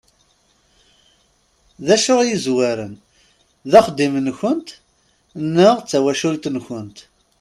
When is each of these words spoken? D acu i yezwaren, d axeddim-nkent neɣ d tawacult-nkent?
D 1.85 1.87
acu 1.95 2.13
i 2.21 2.25
yezwaren, 2.29 2.93
d 3.71 3.71
axeddim-nkent 3.79 4.69
neɣ 5.55 5.75
d 5.79 5.85
tawacult-nkent? 5.89 6.97